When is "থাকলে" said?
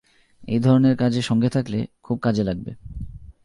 1.49-1.79